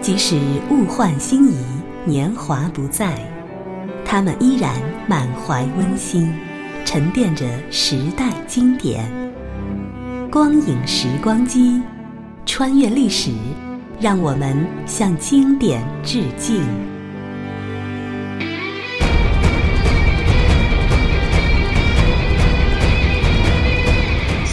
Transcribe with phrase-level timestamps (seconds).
[0.00, 0.36] 即使
[0.70, 1.56] 物换星移，
[2.04, 3.18] 年华不再，
[4.04, 4.72] 他们依然
[5.08, 6.32] 满怀温馨，
[6.84, 9.04] 沉淀着时代经典。
[10.30, 11.82] 光影时光机，
[12.44, 13.32] 穿越历史，
[14.00, 16.62] 让我们向经典致敬。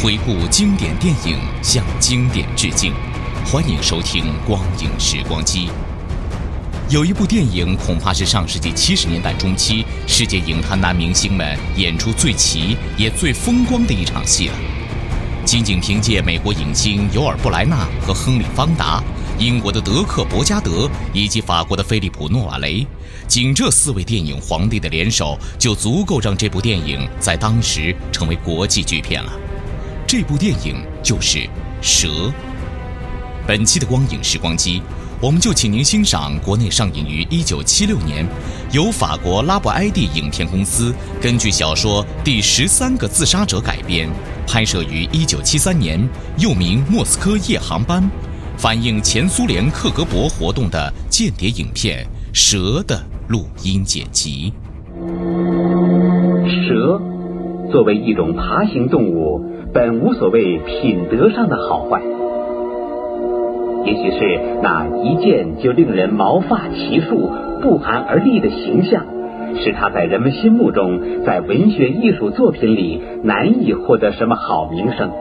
[0.02, 2.92] 回顾经典电影，向经典致敬。
[3.46, 5.68] 欢迎收听《光影时光机》。
[6.90, 14.56] 有一部电影，恐怕是上世纪七十年代中期世界影坛男明星们演出最齐也最风光的一场戏了。
[15.46, 19.04] 仅仅凭借美国影星尤尔·布莱纳和亨利·方达、
[19.38, 22.88] 英国的德克·伯加德以及法国的菲利普·诺瓦雷，
[23.28, 29.32] 仅这四位电影皇帝的联手，就足够让这部电影在当时成为国际巨片了。
[30.08, 31.40] 这部电影就是
[31.82, 32.08] 《蛇》。
[33.46, 34.82] 本期的光影时光机，
[35.22, 38.26] 我们就请您欣赏国内上映于1976年，
[38.72, 44.10] 由法国拉布埃蒂影片公司根据小说《第十三个自杀者》改编，
[44.48, 48.02] 拍摄于1973年，又名《莫斯科夜航班》，
[48.58, 54.54] 反映前苏联克格勃活动的间谍影片《蛇》的录音剪辑。
[56.46, 57.02] 蛇
[57.70, 62.02] 作为一种爬行动物，本无所谓品德上的好坏。
[63.86, 67.30] 也许是那一见就令人毛发齐竖、
[67.62, 69.06] 不寒而栗的形象，
[69.58, 75.12] 使他在人们心目中，在文学艺术作品里难以获得什么好名声。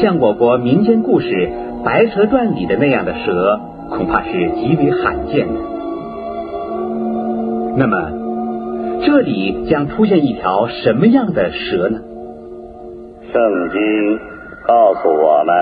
[0.00, 1.28] 像我国民间故事
[1.84, 3.60] 《白蛇传》里的那样的蛇，
[3.90, 5.54] 恐怕是极为罕见的。
[7.76, 8.10] 那么，
[9.06, 12.00] 这里将出现一条什么样的蛇呢？
[13.32, 13.40] 圣
[13.70, 14.18] 经
[14.66, 15.54] 告诉我们，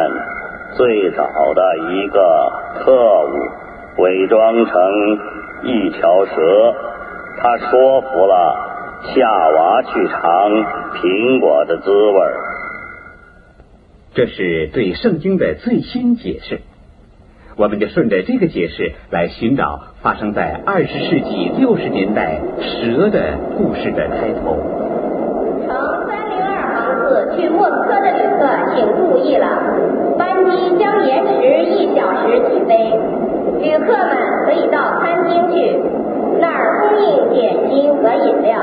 [0.77, 4.75] 最早的一个特务伪装成
[5.63, 6.75] 一条蛇，
[7.39, 10.21] 他说服了夏娃去尝
[10.93, 12.21] 苹果的滋味。
[14.15, 16.61] 这是对圣经的最新解释。
[17.57, 24.86] 我们就顺着这个解释来寻找发生在二十世纪六十年代蛇的故事的开头。
[27.37, 29.47] 去莫斯科的旅客请注意了，
[30.19, 32.99] 班机将延迟一小时起飞，
[33.61, 35.79] 旅客们可以到餐厅去，
[36.41, 38.59] 那儿供应点心和饮料。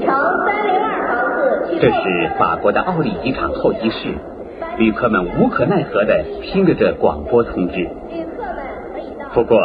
[0.00, 0.06] 乘
[0.44, 1.80] 三零二航次去。
[1.80, 4.14] 这是法国的奥利机场候机室，
[4.76, 7.74] 旅客们无可奈何的听着这广播通知。
[7.74, 8.56] 旅客们
[8.92, 9.28] 可以到。
[9.34, 9.58] 不过，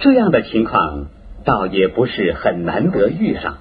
[0.00, 1.06] 这样的情况
[1.44, 3.54] 倒也不是很难得遇上。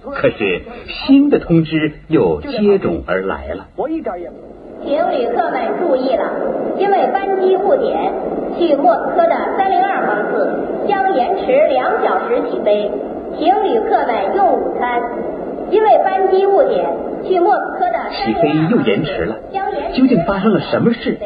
[0.00, 0.62] 可是
[1.06, 3.66] 新的通知又接踵而来了。
[3.76, 4.30] 我一点也
[4.84, 6.30] 请旅客们注意了，
[6.78, 8.12] 因为班机误点，
[8.58, 12.90] 去莫斯科的三零二航次将延迟两小时起飞，
[13.38, 15.00] 请旅客们用午餐。
[15.70, 16.86] 因为班机误点，
[17.24, 19.36] 去莫斯科的起飞又延迟了，
[19.94, 21.18] 究竟发生了什么事？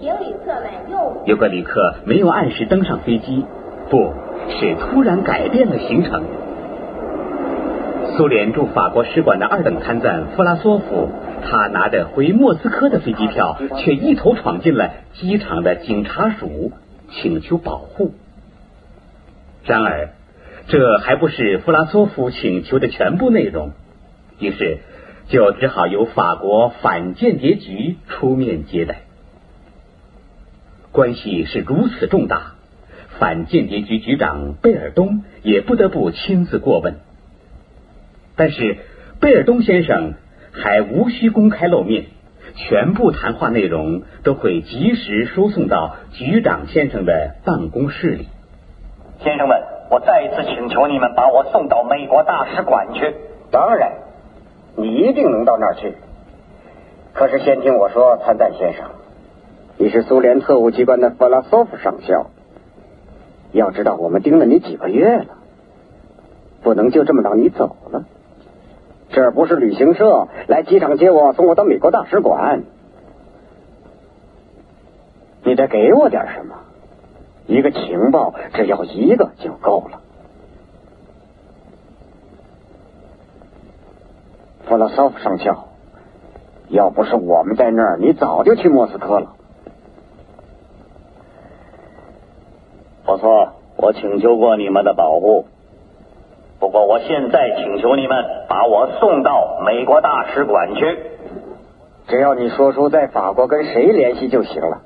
[0.00, 3.44] 请旅客们用午有个旅客没有按时登上飞机，
[3.90, 4.12] 不
[4.48, 6.22] 是突然改变了行程。
[8.16, 11.10] 苏联驻法国使馆的二等参赞弗拉索夫，
[11.42, 16.70] 他拿着回莫斯科的飞机票，却一头闯进了机场的警察署，
[17.10, 18.14] 请求保护。
[19.64, 20.10] 然而，
[20.68, 23.72] 这还不是弗拉索夫请求的全部内容，
[24.38, 24.78] 于是
[25.26, 29.00] 就只好由法国反间谍局出面接待。
[30.92, 32.52] 关系是如此重大，
[33.18, 36.94] 反间谍局局长贝尔东也不得不亲自过问。
[38.36, 38.78] 但是
[39.20, 40.14] 贝尔东先生
[40.52, 42.06] 还无需公开露面，
[42.56, 48.28] 全部谈话内容都会及时输送到局长先生的办公室里。
[49.20, 53.14] 先生们，我再一次请求你们把我送到美国大使馆去。
[53.50, 53.92] 当然，
[54.76, 55.94] 你一定能到那儿去。
[57.12, 58.90] 可是先听我说，参赞先生，
[59.78, 62.30] 你是苏联特务机关的弗拉索夫上校。
[63.52, 65.26] 要知道，我们盯了你几个月了，
[66.64, 68.04] 不能就这么让你走了。
[69.14, 72.64] 这不是旅行社，来机场接我，送我到美国大使馆。
[75.44, 76.56] 你得给我点什么。
[77.46, 80.00] 一个情报只要一个就够了。
[84.66, 85.68] 弗拉索夫上校，
[86.68, 89.36] 要不是我们在那儿，你早就去莫斯科了。
[93.04, 95.46] 不错，我请求过你们的保护。
[96.64, 100.98] 不过我现在请求你们把我送到美国大使馆去。
[102.08, 104.80] 只要你说出在法国跟谁联系就行了。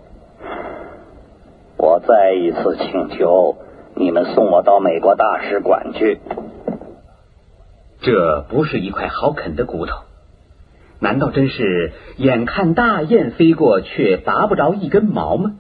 [1.77, 3.59] 我再一次请求
[3.95, 6.19] 你们送我到美国大使馆去。
[8.01, 9.99] 这不是一块好啃的骨头，
[10.99, 15.53] 难道真是眼看大雁飞过，却拔不着一根毛吗？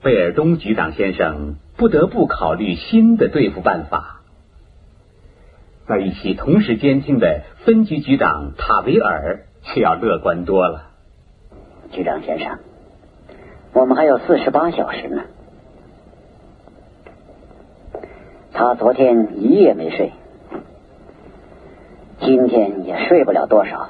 [0.00, 4.14] 贝尔东局长先生不得不考虑新的对付办法。
[5.88, 10.90] 在一起同时监听的分局局长塔维尔却要乐观多了。
[11.90, 12.58] 局长先生，
[13.72, 15.22] 我们还有四十八小时呢。
[18.52, 20.12] 他昨天一夜没睡，
[22.20, 23.88] 今天也睡不了多少。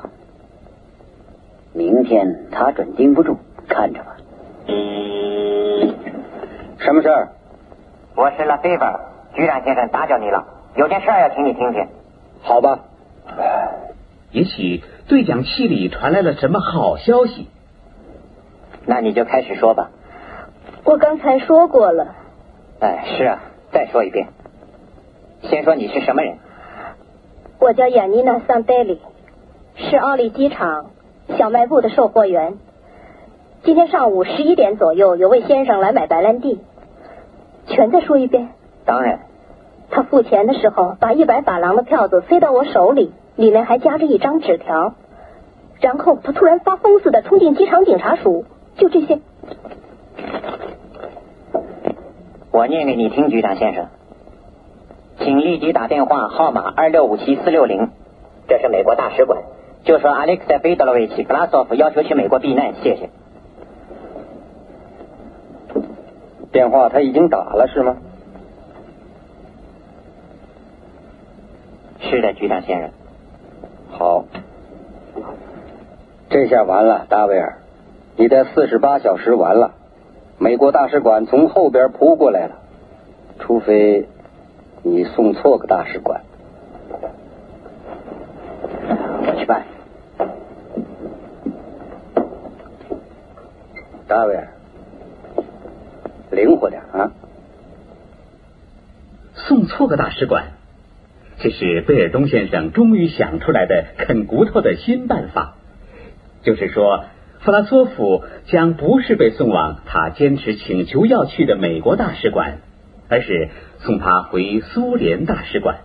[1.73, 4.17] 明天他准盯不住，看着吧。
[6.79, 7.29] 什么事儿？
[8.15, 9.01] 我是拉菲尔，
[9.35, 11.87] 局长先生打搅你了，有件事要请你听听。
[12.43, 12.81] 好吧。
[14.31, 17.49] 也许对讲器里传来了什么好消息。
[18.87, 19.91] 那你就开始说吧。
[20.85, 22.15] 我刚才说过了。
[22.81, 23.41] 哎，是啊，
[23.73, 24.29] 再说一遍。
[25.43, 26.39] 先说你是什么人？
[27.59, 29.01] 我叫雅妮娜·桑德里，
[29.77, 30.91] 是奥利机场
[31.37, 32.59] 小卖部的售货员。
[33.65, 36.61] 今天上午十一点左右，有位先生来买白兰地。
[37.67, 38.51] 全再说一遍。
[38.85, 39.21] 当然。
[39.91, 44.95] 他付钱的时候，把一百法郎的票子塞到我手里，里面还夹着一张纸条。
[45.81, 48.45] 然后他突然发疯似的冲进机场警察署。
[48.77, 49.19] 就这些。
[52.53, 53.87] 我念给你听，局长先生，
[55.19, 57.91] 请立即打电话号码二六五七四六零，
[58.47, 59.43] 这是美国大使馆，
[59.83, 63.11] 就说阿列克塞·费德罗维奇·布拉索夫要求去美国避难，谢谢。
[66.53, 67.97] 电话他已经打了是吗？
[72.01, 72.91] 是的，局长先生。
[73.91, 74.25] 好，
[76.31, 77.59] 这下完了，大威尔，
[78.17, 79.73] 你的四十八小时完了。
[80.39, 82.57] 美国大使馆从后边扑过来了，
[83.41, 84.09] 除非
[84.83, 86.23] 你送错个大使馆。
[89.27, 89.65] 我去办。
[94.07, 94.49] 大威尔，
[96.31, 97.11] 灵活点啊！
[99.35, 100.58] 送错个大使馆。
[101.41, 105.55] 这是贝尔东先生终于想出来的啃骨头的新办法，
[106.43, 107.05] 就是说，
[107.39, 112.59] 弗拉索夫将不是被送往他坚持请求要去的美国大使馆，
[113.09, 115.79] 而是送他回苏联大使馆。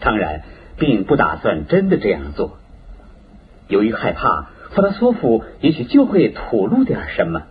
[0.00, 0.42] 当然，
[0.76, 2.58] 并不打算真的这样做。
[3.68, 7.42] 由于害怕弗拉索夫也许就会吐露点什么，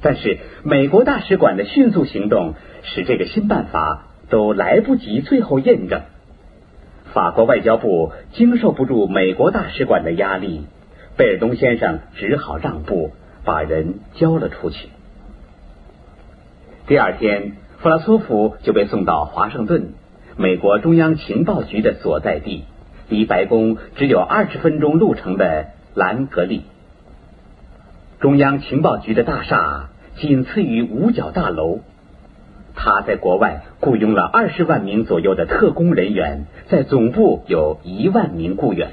[0.00, 2.54] 但是美国大使馆的迅速行动
[2.84, 4.06] 使这个新办法。
[4.30, 6.00] 都来不及最后验证，
[7.12, 10.64] 法国外交部经受不住美国大使馆的压力，
[11.16, 13.10] 贝尔东先生只好让步，
[13.44, 14.88] 把人交了出去。
[16.86, 19.92] 第二天，弗拉索夫就被送到华盛顿，
[20.36, 22.64] 美国中央情报局的所在地，
[23.08, 26.62] 离白宫只有二十分钟路程的兰格利。
[28.20, 31.80] 中央情报局的大厦仅次于五角大楼。
[32.74, 38.92] 他在国外雇佣了二十万名左右的特工人员，在总部有一万名雇员。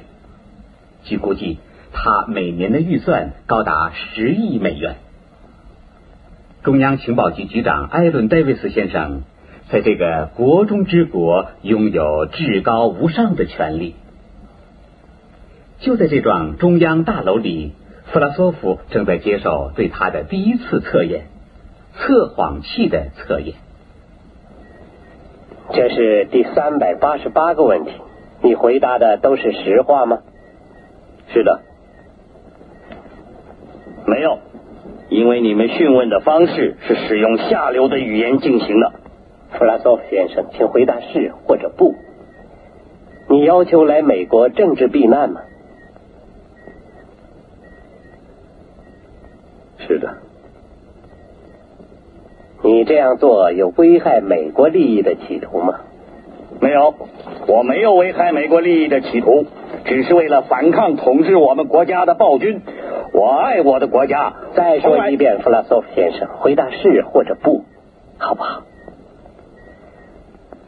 [1.03, 1.59] 据估计，
[1.93, 4.95] 他每年的预算高达十亿美元。
[6.63, 9.21] 中央情报局局长艾伦·戴维斯先生
[9.69, 13.95] 在这个国中之国拥有至高无上的权力。
[15.79, 17.73] 就在这幢中央大楼里，
[18.11, 21.27] 弗拉索夫正在接受对他的第一次测验——
[21.95, 23.55] 测谎器的测验。
[25.71, 27.91] 这是第三百八十八个问题，
[28.41, 30.19] 你回答的都是实话吗？
[31.29, 31.61] 是的，
[34.05, 34.39] 没有，
[35.09, 38.93] 因为你们讯问的方式是使用下流的语言进行的。
[39.51, 41.95] 弗拉索夫先生，请回答是或者不。
[43.29, 45.41] 你要求来美国政治避难吗？
[49.79, 50.17] 是的。
[52.67, 55.79] 你这样做有危害美国利益的企图吗？
[56.59, 56.93] 没有，
[57.47, 59.45] 我没有危害美国利益的企图，
[59.85, 62.61] 只是为了反抗统治我们国家的暴君。
[63.13, 64.33] 我爱我的国家。
[64.53, 67.63] 再说一遍，弗拉索夫先生，回答是或者不，
[68.17, 68.63] 好不好？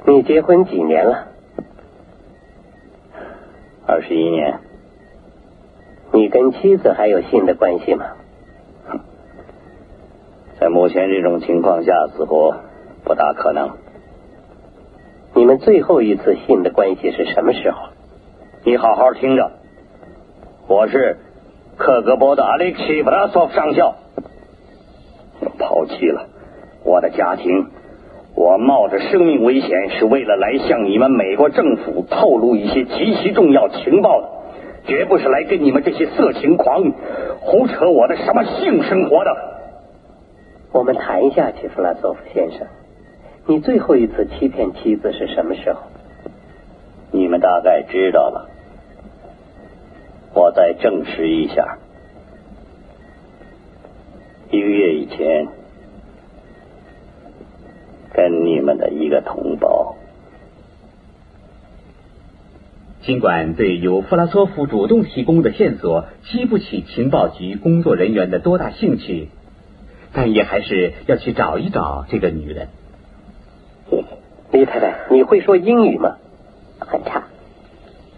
[0.06, 1.28] 你结婚几年了？
[3.86, 4.60] 二十一年。
[6.14, 8.06] 你跟妻子还有性的关系吗？
[10.60, 12.54] 在目前这种情况下，似乎
[13.06, 13.70] 不大可能。
[15.34, 17.88] 你们最后一次信的关系是什么时候？
[18.66, 19.52] 你好好听着，
[20.68, 21.16] 我是
[21.78, 23.96] 克格勃的阿列克谢·布拉索夫上校。
[25.40, 26.28] 我抛弃了
[26.84, 27.68] 我的家庭，
[28.36, 34.28] 我冒着生命危险是为了来向你们美国政府透露一些极其重要情报的，
[34.88, 36.84] 绝不是来跟你们这些色情狂
[37.40, 39.59] 胡扯我的什么性生活的。
[40.72, 42.68] 我们谈一下齐，弗拉索夫先生，
[43.48, 45.82] 你最后一次欺骗妻子是什么时候？
[47.12, 48.50] 你们大概知道了，
[50.34, 51.80] 我再证实一下。
[54.52, 55.48] 一个月以前，
[58.14, 59.96] 跟你们的一个同胞。
[63.02, 69.30] 尽管对由弗拉索夫主动提供的线索激不起情报局工作人员的多大兴趣。
[70.14, 72.68] 但也还是要去找一找这个女人。
[74.52, 76.18] 李太太，你会说英语吗？
[76.80, 77.26] 很差。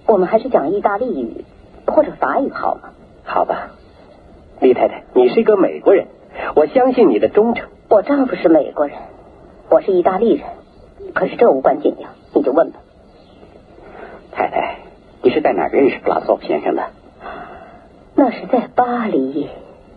[0.08, 1.46] 我们还是讲意大利语
[1.86, 2.92] 或者法语好吗？
[3.24, 3.72] 好吧。
[4.62, 6.08] 李太太，你是一个美国人，
[6.56, 7.70] 我相信你的忠诚。
[7.90, 8.98] 我丈夫是美国人，
[9.70, 10.48] 我是意大利人，
[11.14, 12.80] 可是这无关紧要，你就问吧。
[14.32, 14.78] 太太，
[15.22, 16.84] 你是在哪认识布拉索夫先生的？
[18.16, 19.50] 那是在巴黎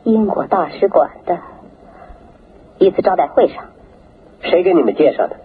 [0.03, 1.39] 英国大使馆的。
[2.85, 3.65] 一次招待会上，
[4.43, 5.37] 谁给你们介绍的？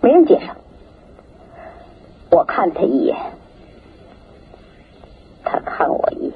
[0.00, 0.54] 没人介绍。
[2.30, 3.16] 我看他一眼，
[5.44, 6.32] 他看我一眼，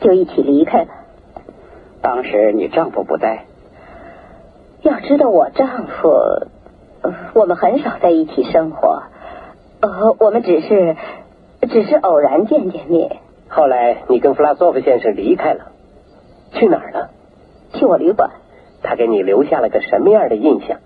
[0.00, 0.88] 就一起离开了。
[2.02, 3.44] 当时你丈夫不在。
[4.82, 6.46] 要知道，我丈夫，
[7.34, 9.04] 我们很少在一起生活，
[9.80, 10.96] 呃，我们只是，
[11.70, 13.16] 只是偶然见见面。
[13.48, 15.72] 后来，你跟弗拉索夫先生离开了。
[16.54, 17.10] 去哪儿了？
[17.74, 18.30] 去我旅馆。
[18.86, 20.78] 他给你留下了个什么样的印象？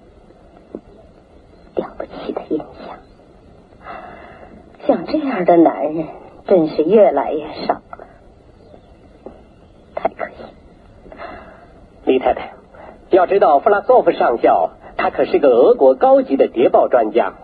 [1.75, 2.69] 了不起的印象。
[4.87, 6.07] 像这样的男人，
[6.47, 8.07] 真是越来越少了，
[9.97, 10.35] 太可惜。
[12.05, 12.53] 李太太，
[13.11, 17.35] 要知道弗拉索夫上校，他可是个俄国高级的谍报专家，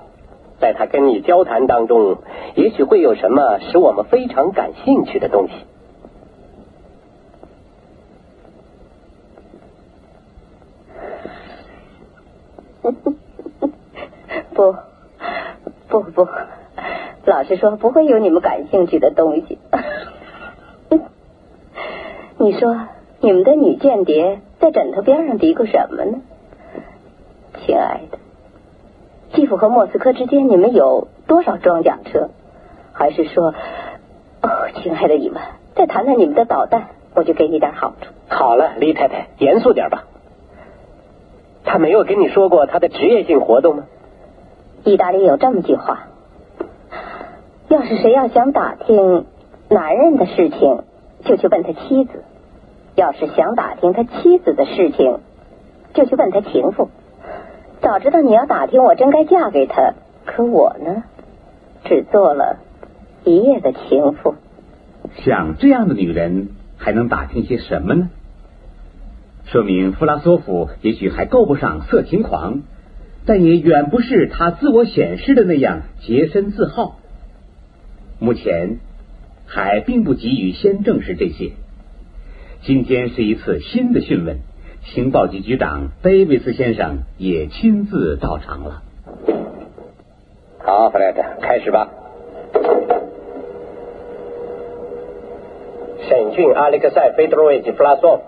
[0.61, 2.19] 在他跟你交谈当中，
[2.55, 5.55] 也许会有什么使我们非常感兴趣的东西。
[14.55, 14.77] 不，
[15.89, 16.29] 不不，
[17.45, 19.59] 老实说，不会有你们感兴趣的东西。
[22.39, 22.75] 你说，
[23.21, 26.23] 你们的女间谍在枕头边上嘀咕什么呢？
[27.61, 28.19] 亲爱的，
[29.35, 32.31] 基辅和莫斯科之间，你们有多少装甲车？
[32.95, 33.49] 还是说，
[34.41, 34.49] 哦，
[34.83, 35.43] 亲爱的你们，
[35.75, 38.07] 再谈谈你们的导弹，我就给你点好处。
[38.27, 40.05] 好了，李太太，严肃点吧。
[41.65, 43.85] 他没有跟你说过他的职业性活动吗？
[44.85, 46.07] 意大利有这么句话：
[47.69, 49.25] 要是谁要想打听
[49.69, 50.83] 男人的事情，
[51.25, 52.13] 就去问他妻子；
[52.95, 55.19] 要是想打听他妻子的事情，
[55.95, 56.89] 就去问他情妇。
[57.81, 59.95] 早知道你要打听我，真该嫁给他。
[60.27, 61.05] 可我呢，
[61.85, 62.59] 只做了
[63.25, 64.35] 一夜的情妇。
[65.17, 68.11] 像这样的女人，还能打听些什么呢？
[69.47, 72.63] 说明弗拉索夫也许还够不上色情狂，
[73.27, 76.97] 但也远不是他自我显示的那样洁身自好。
[78.19, 78.79] 目前
[79.47, 81.51] 还并不急于先证实这些。
[82.63, 84.39] 今天是一次新的讯问，
[84.85, 88.83] 情报局局长戴维斯先生也亲自到场了。
[90.59, 91.91] 好，弗莱德，开始吧。
[96.09, 98.23] 审讯阿列克塞·费德罗维奇·弗拉索夫。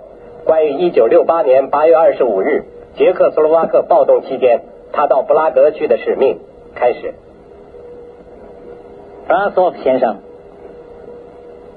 [0.45, 2.65] 关于一九六八年八月二十五日
[2.97, 4.61] 捷克斯洛伐克暴动期间，
[4.93, 6.39] 他到布拉格去的使命
[6.75, 7.15] 开始。
[9.27, 10.19] 弗拉索夫先生，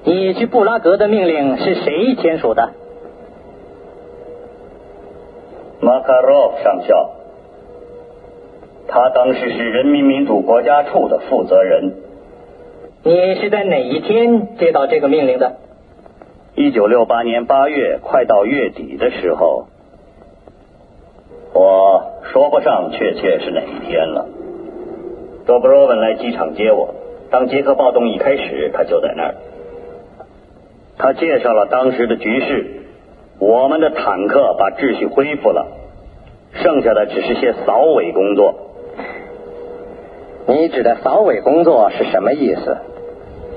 [0.04, 2.70] 你去布拉格的命令是谁签署的？
[5.80, 7.10] 马卡洛夫上校，
[8.86, 11.94] 他当时是人民民主国家处的负责人。
[13.02, 15.56] 你是在哪一天接到这个命令的？
[16.54, 19.66] 一九六八年八月，快到月底的时候，
[21.52, 22.02] 我
[22.32, 24.28] 说不上确切是哪一天了。
[25.46, 26.94] 多布罗文来机场接我，
[27.30, 29.34] 当捷克暴动一开始，他就在那儿。
[30.98, 32.66] 他介绍了当时的局势，
[33.38, 35.66] 我们的坦克把秩序恢复了，
[36.54, 38.54] 剩下的只是些扫尾工作。
[40.46, 42.76] 你指的扫尾工作是什么意思？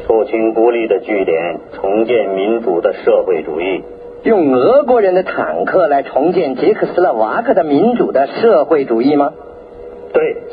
[0.06, 3.84] 肃清孤立的据点，重建民主的社会主义。
[4.24, 9.34] 用俄国人的坦克来重建捷克斯洛伐克的民主的社会主义吗？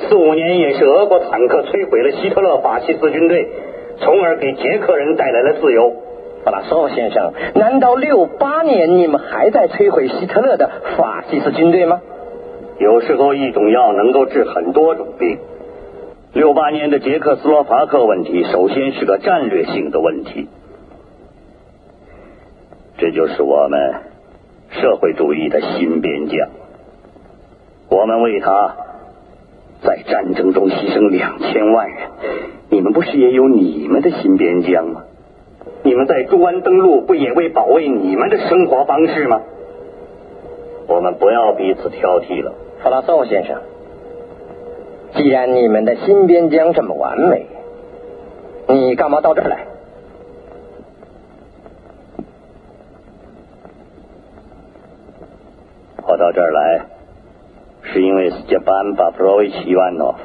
[0.01, 3.49] 对，四五年也是俄国坦克摧毁了希特勒法西斯军队，
[3.99, 5.93] 从而给捷克人带来了自由。
[6.43, 12.01] 布拉索夫先生，难道六八年你们还在摧毁希特勒的法西斯军队吗？
[12.79, 15.39] 有时候一种药能够治很多种病。
[16.33, 20.49] 六八年的捷克斯洛伐克问题，首先是个战略性的问题。
[22.97, 23.95] 这就是我们
[24.71, 26.49] 社会主义的新边疆。
[27.91, 28.77] 我们为他
[29.83, 31.99] 在战争中牺牲两千万人，
[32.69, 35.05] 你们不是也有你们的新边疆吗？
[35.83, 39.41] 你们在朱安登陆，不也为保卫你们的生活方式吗？
[40.87, 43.61] 我们不要彼此挑剔了，弗拉索先生。
[45.15, 47.47] 既然你们的新边疆这么完美，
[48.69, 49.67] 你干嘛到这儿来？
[56.07, 56.87] 我到这儿来，
[57.93, 60.19] 是因为斯捷班·巴夫罗维奇·伊万诺夫。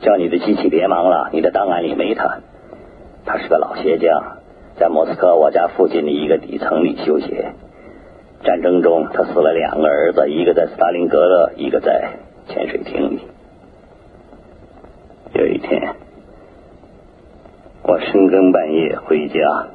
[0.00, 2.38] 叫你的机器别忙了，你的档案里没他。
[3.26, 4.38] 他是个老鞋匠，
[4.78, 7.52] 在莫斯科我家附近的一个底层里修鞋。
[8.44, 12.12] 战争中，他死了两个儿子，一个在斯大林格勒，一个在
[12.48, 13.20] 潜水艇里。
[15.34, 15.85] 有一天。
[17.88, 19.68] 我深更半夜回家，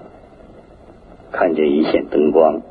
[1.32, 2.62] 看见一线灯光，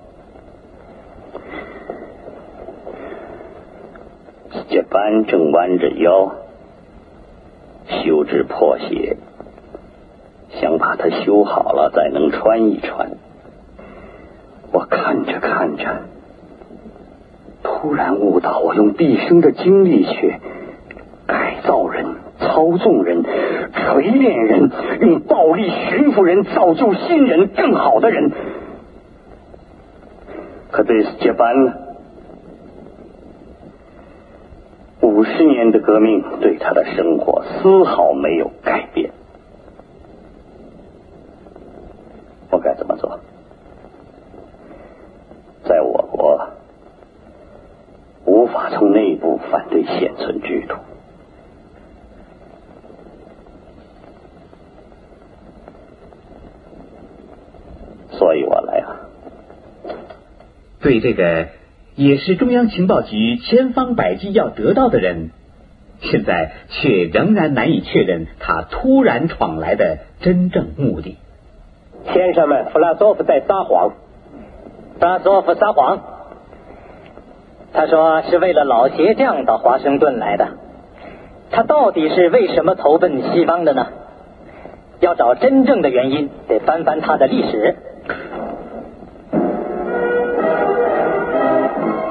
[4.68, 6.34] 这班正弯着腰
[7.86, 9.16] 修制破鞋，
[10.60, 13.12] 想把它修好了再能穿一穿。
[14.72, 16.02] 我看着看着，
[17.62, 20.34] 突然悟到，我用毕生的精力去
[21.26, 22.19] 改造人。
[22.40, 28.32] 操纵人、锤炼人，用暴力驯服人，造就新人、更好的人。
[30.70, 31.72] 可对斯杰班呢？
[35.02, 39.10] 五十年的革命对他的生活丝毫没有改变。
[42.50, 43.20] 我该怎么做？
[45.64, 46.48] 在我国，
[48.24, 50.74] 无法从内部反对现存制度。
[58.20, 59.00] 所以我来啊！
[60.82, 61.46] 对这个
[61.94, 65.30] 也是中央情报局千方百计要得到的人，
[66.02, 71.16] 现在却仍然难以确认他突然闯来的真正目的。
[72.12, 73.94] 先生们，弗拉索夫在撒谎。
[74.98, 76.00] 弗拉索夫撒谎。
[77.72, 80.48] 他说是为了老鞋匠到华盛顿来的。
[81.50, 83.86] 他到底是为什么投奔西方的呢？
[85.00, 87.76] 要找真正的原因，得翻翻他的历史。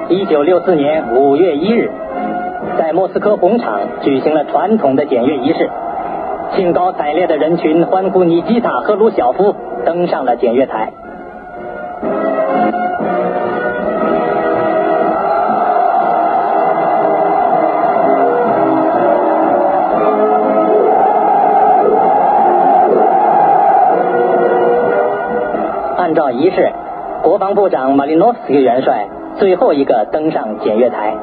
[0.10, 1.92] 一九六四年五月一日，
[2.80, 5.70] 在莫斯科红场举行了传统的检阅仪式，
[6.56, 10.92] 兴高采烈的人群欢呼尼基塔·赫鲁晓夫登上了检阅台。
[25.98, 26.72] 按照仪式，
[27.22, 29.08] 国防部长马林诺斯基元帅
[29.40, 31.16] 最后一个登上检阅台。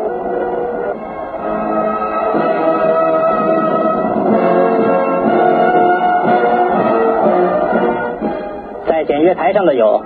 [8.88, 10.02] 在检阅台上的有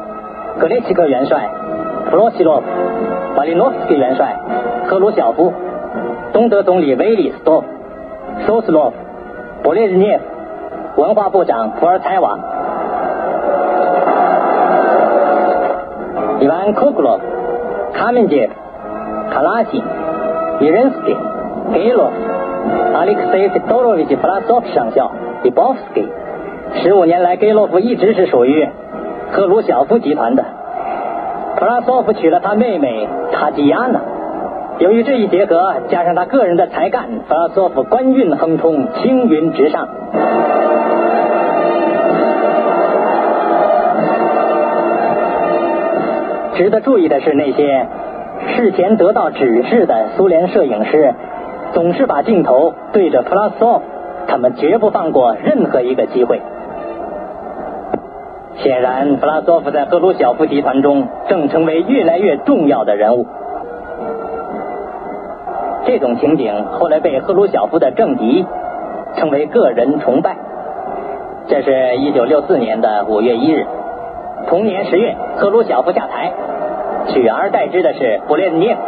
[0.58, 1.48] 格列奇克元帅、
[2.10, 2.66] 弗洛西洛夫、
[3.36, 4.36] 马林诺斯基元帅、
[4.88, 5.52] 赫鲁晓夫、
[6.32, 7.66] 东德总理维里斯多夫、
[8.44, 8.96] 苏斯洛夫、
[9.62, 12.36] 勃列日涅夫、文化部长普尔采瓦。
[16.40, 17.24] 伊万库克洛夫、
[18.00, 18.54] 卡门杰夫、
[19.30, 19.82] 卡拉辛、
[20.58, 21.14] 伊仁斯基、
[21.70, 22.14] 盖洛夫、
[22.94, 25.12] 阿列克塞费多罗维奇·弗拉索夫上校、
[25.44, 26.08] 伊波夫斯基。
[26.82, 28.66] 十五年来，盖洛夫一直是属于
[29.32, 30.42] 赫鲁晓夫集团的。
[31.58, 34.00] 普拉索夫娶了他妹妹塔吉亚娜。
[34.78, 39.86] 由于这一结合，加上他个人的才干，普拉索夫官运亨通，青云直上。
[46.60, 47.86] 值得注意的是，那些
[48.54, 51.14] 事前得到指示的苏联摄影师，
[51.72, 53.84] 总是把镜头对着弗拉索夫，
[54.26, 56.42] 他们绝不放过任何一个机会。
[58.56, 63.26] 显然，弗拉索夫在赫鲁晓夫集团中正成为越来越重要的人物。
[65.86, 68.44] 这种情景后来被赫鲁晓夫的政敌
[69.16, 70.36] 称为“个人崇拜”。
[71.48, 73.64] 这是一九六四年的五月一日，
[74.48, 76.32] 同年十月，赫鲁晓夫下台，
[77.08, 78.80] 取而代之的是布列涅夫。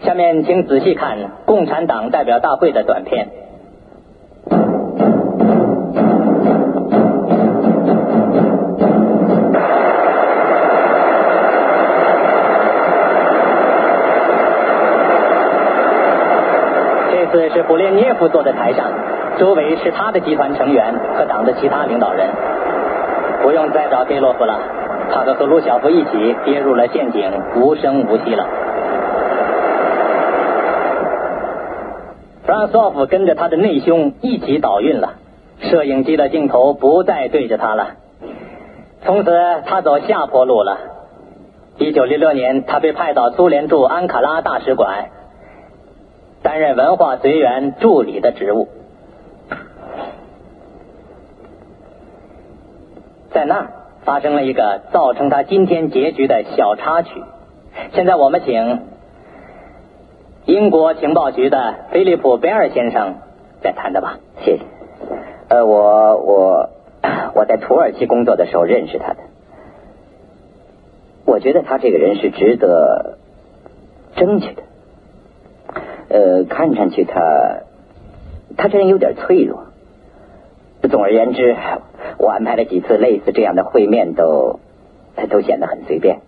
[0.00, 3.28] 下面请仔细看共产党代表大会的短片。
[17.10, 18.90] 这次是布列涅夫坐在台上，
[19.38, 22.28] 周围是他的集团成员和党的其他领导人。
[23.44, 24.58] 不用再找盖洛夫了，
[25.12, 28.48] 他和赫鲁晓夫一起跌入了陷阱，无声无息了。
[32.46, 35.16] 弗拉索夫跟着他的内兄一起倒运了，
[35.60, 37.88] 摄影机的镜头不再对着他了。
[39.02, 39.30] 从此，
[39.66, 40.78] 他走下坡路了。
[41.76, 45.10] 一九六六年，他被派到苏联驻安卡拉大使馆。
[46.42, 48.68] 担任文化随员助理的职务，
[53.34, 53.70] 在那儿
[54.04, 57.22] 发生了一个造成他今天结局的小插曲。
[57.92, 58.82] 现在我们请
[60.44, 63.16] 英国情报局的菲利普·贝尔先生
[63.60, 64.20] 再谈谈吧。
[64.44, 64.62] 谢谢。
[65.48, 66.70] 呃，我我
[67.34, 69.16] 我在土耳其工作的时候认识他的，
[71.26, 73.18] 我觉得他这个人是值得
[74.14, 74.62] 争取的。
[76.08, 77.62] 呃，看上去他，
[78.56, 79.63] 他这人有点脆弱。
[80.88, 81.56] 总而言之，
[82.18, 84.60] 我安排了几次类似这样的会面，都
[85.30, 86.20] 都显得很随便。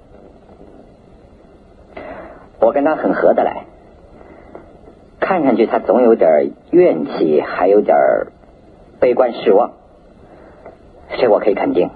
[2.61, 3.64] 我跟他很合得来，
[5.21, 7.97] 看上去他总有点怨气，还有点
[9.01, 9.73] 悲观失望，
[11.19, 11.90] 这我可以肯定。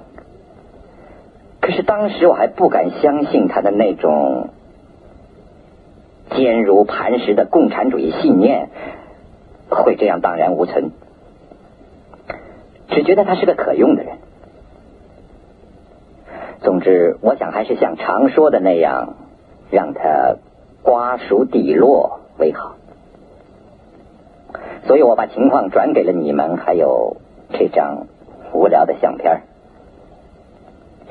[1.60, 4.50] 可是当时我还不敢相信他的那种。
[6.32, 8.68] 坚如磐石的共产主义信念
[9.68, 10.92] 会这样荡然无存，
[12.90, 14.18] 只觉得他是个可用的人。
[16.62, 19.14] 总之，我想还是像常说的那样，
[19.70, 20.36] 让他
[20.82, 22.74] 瓜熟蒂落为好。
[24.86, 27.16] 所以我把情况转给了你们，还有
[27.52, 28.06] 这张
[28.52, 29.42] 无聊的相片。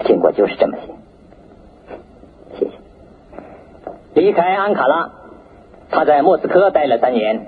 [0.06, 0.94] 经过就是这么些。
[4.16, 5.12] 离开安卡拉，
[5.90, 7.48] 他在莫斯科待了三年，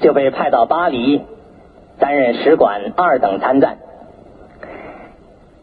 [0.00, 1.22] 就被派到巴黎
[1.98, 3.78] 担任使馆二等参赞。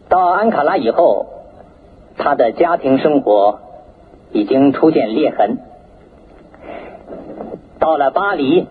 [0.07, 1.27] 到安卡拉以后，
[2.17, 3.59] 他的家庭生活
[4.31, 5.57] 已经出现裂痕。
[7.79, 8.67] 到了巴黎，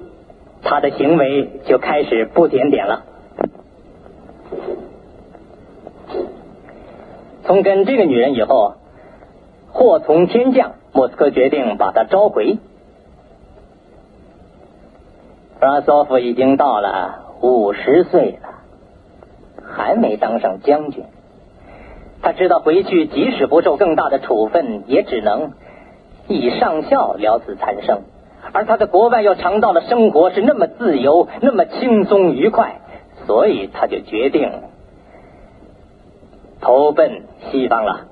[0.62, 3.04] 他的行为就开始不检点了。
[7.44, 8.74] 从跟这个女人以后，
[9.70, 10.72] 祸从天降。
[10.90, 12.58] 莫斯科决定把他召回。
[15.60, 18.48] 弗拉索夫已经到了五十岁了，
[19.64, 21.04] 还没当上将军。
[22.20, 25.52] 他知道回去即使不受更大的处分，也只能
[26.26, 28.02] 以上校了此残生。
[28.52, 32.80] 而他在国外又尝到了生活是那么自由、那么轻松愉快，
[33.26, 34.50] 所以他就决定
[36.60, 38.06] 投奔西方了。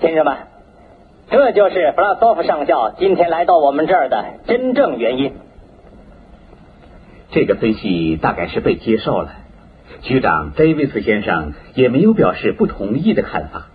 [0.00, 0.36] 先生们，
[1.30, 5.34] 这就是弗拉索夫上校今天来到我们这儿的真正原因。
[7.30, 9.32] 这个分析大概是被接受了。
[10.02, 13.68] 局长戴维斯先生也没有表示不同意的看法。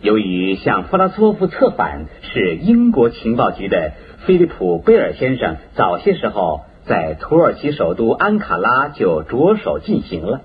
[0.00, 3.92] 由于向弗拉索夫策反是英国情报局的
[4.26, 10.42] 菲利普·贝尔先生早些时候在土耳其首都安卡拉就着手进行了。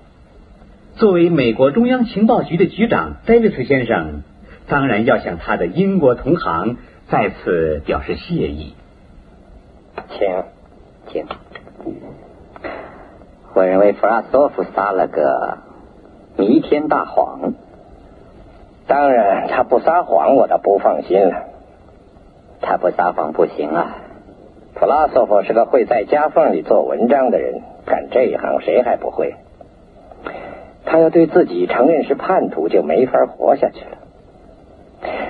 [0.96, 4.22] 作为美国中央情报局的局长，戴维斯先生
[4.66, 6.76] 当然要向他的英国同行
[7.08, 8.74] 再次表示谢意。
[10.08, 10.28] 请，
[11.06, 11.26] 请。
[13.54, 15.58] 我认为弗拉索夫撒了个
[16.36, 17.54] 弥天大谎。
[18.86, 21.44] 当然，他不撒谎，我倒不放心了。
[22.60, 23.96] 他不撒谎不行啊。
[24.74, 29.36] 弗拉索夫是个会在夹缝里做文章的人，干这一行谁还不会？
[30.84, 33.98] 他要对自己承认是叛徒，就没法活下去了。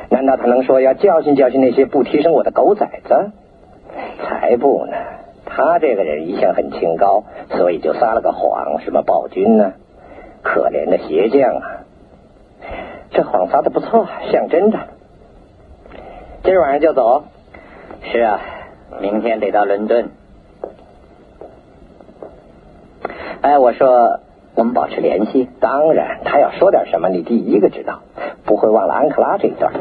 [0.08, 3.32] 难道他能说要教训教训那些不提升我的狗崽子？
[4.22, 4.96] 才不呢！
[5.56, 9.74] 他这个人一向很清高，所以就撒了个谎，什么暴君呢？
[10.42, 11.86] 可怜的鞋匠啊！
[13.10, 14.78] 这谎撒的不错，像真的。
[16.42, 17.22] 今儿晚上就走？
[18.02, 18.40] 是啊，
[19.00, 20.10] 明天得到伦敦。
[23.40, 24.18] 哎，我说，
[24.56, 25.48] 我们保持联系。
[25.60, 28.00] 当然，他要说点什么，你第一个知道，
[28.44, 29.72] 不会忘了安克拉这一段。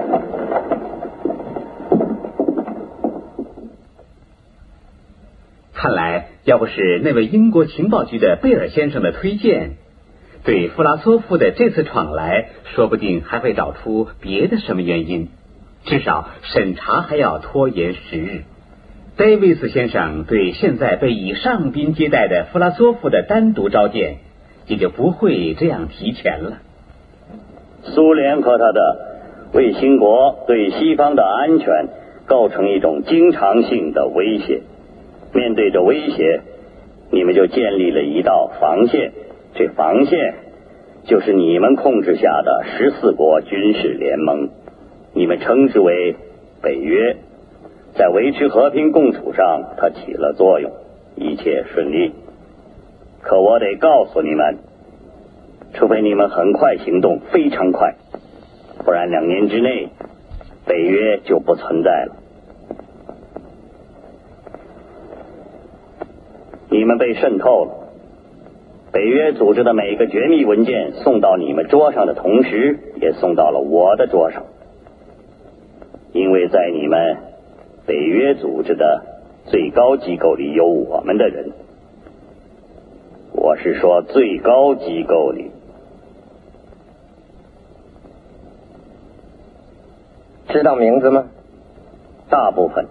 [5.74, 9.78] 看来，要不是那位英国情报局的贝尔先生的推荐，
[10.44, 15.30] 对弗拉索夫的这次闯来，说不定还会找出别的什么原因。
[15.86, 18.42] 至少审查还要拖延十日。
[19.16, 24.18] 戴维斯先生对现在被以上宾接待的弗拉索夫的单独召见，
[24.68, 26.58] 也就不会这样提前了。
[27.84, 31.90] 苏联和他的卫星国对西方的安全
[32.26, 34.62] 构成一种经常性的威胁。
[35.34, 36.42] 面对着威胁，
[37.12, 39.12] 你们就建立了一道防线。
[39.56, 40.36] 这防线
[41.06, 44.50] 就是你们控制下的十四国军事联盟，
[45.14, 46.16] 你们称之为
[46.62, 47.18] 北约。
[47.96, 50.72] 在维持和平共处上，它起了作用，
[51.16, 52.14] 一切顺利。
[53.22, 54.58] 可我得告诉你们，
[55.76, 57.94] 除非你们很快行动，非常快，
[58.84, 59.90] 不然两年之内，
[60.66, 62.16] 北约就不存在了。
[66.74, 67.72] 你们被渗透了。
[68.92, 74.44] 北约组织的每个绝密文件送到你们桌上的同时，也送到了我的桌上，
[76.14, 77.18] 因为在你们
[77.86, 79.04] 北约组织的
[79.46, 81.52] 最高机构里有我们的人。
[83.34, 85.52] 我是说最高机构里，
[90.48, 91.26] 知道名字吗？
[92.32, 92.88] 大部分，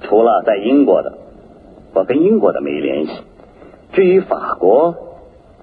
[0.00, 1.27] 除了在英国的。
[1.98, 3.12] 我跟英国的没联系。
[3.92, 4.94] 至于法国，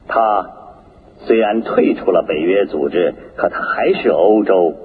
[0.06, 0.50] 他
[1.20, 4.76] 虽然退出了北约组织，可他还是欧洲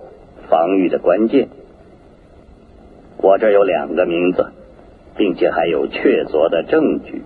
[0.48, 1.48] 防御的关键。
[3.16, 4.52] 我这有两个名字，
[5.16, 7.24] 并且还有确凿的证据。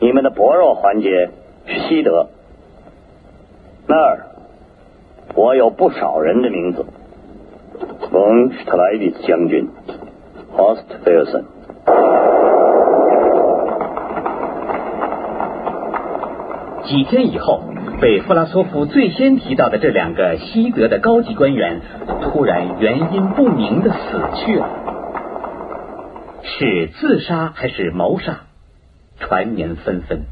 [0.00, 1.28] 你们的薄弱环节
[1.66, 2.30] 是西德
[3.86, 4.35] 那儿。
[5.36, 6.86] 我有不少人的名字，
[8.10, 9.68] 冯施特莱利斯将军
[10.56, 11.44] ，Hostfelsen
[16.84, 17.62] 几天以后，
[18.00, 21.82] 被弗拉索夫最先提到的这两个西德的高级官员，
[22.22, 23.96] 突然原因不明的死
[24.36, 24.68] 去了，
[26.42, 28.38] 是自杀还是谋杀？
[29.18, 30.22] 传言纷纷。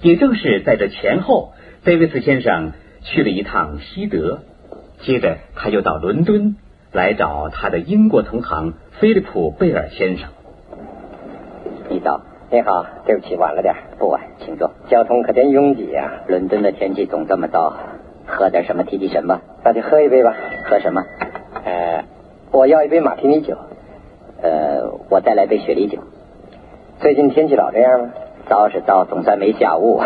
[0.00, 1.52] 也正是在这前后，
[1.84, 2.72] 戴维斯先生。
[3.04, 4.40] 去了一趟西德，
[5.00, 6.56] 接着他又到伦敦
[6.92, 10.28] 来找他的英国同行菲利普贝尔先生。
[11.88, 13.74] 你早，你好，对不起，晚了点。
[13.98, 14.70] 不晚，请坐。
[14.88, 16.22] 交通可真拥挤呀！
[16.28, 17.74] 伦敦的天气总这么糟，
[18.26, 19.42] 喝点什么提提神吧。
[19.64, 20.34] 那就喝一杯吧。
[20.64, 21.04] 喝什么？
[21.64, 22.04] 呃，
[22.50, 23.58] 我要一杯马提尼酒。
[24.40, 25.98] 呃，我再来杯雪梨酒。
[27.00, 28.10] 最近天气老这样吗？
[28.48, 30.00] 糟是糟，总算没下雾。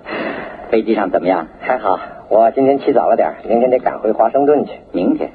[0.70, 1.46] 飞机上怎么样？
[1.60, 2.00] 还好。
[2.32, 4.72] 我今天起早了点，明天得赶回华盛顿去。
[4.90, 5.30] 明天？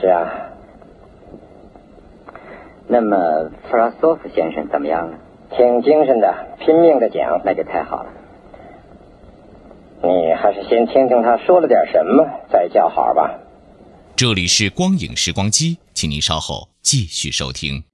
[0.00, 0.32] 是啊。
[2.86, 5.18] 那么弗拉索夫先生怎么样了？
[5.50, 8.10] 挺精神的，拼命的讲，那就太好了。
[10.02, 13.38] 你还是先听听他说了点什么，再叫好吧。
[14.16, 17.84] 这里是光影时光机，请您稍后继续收听。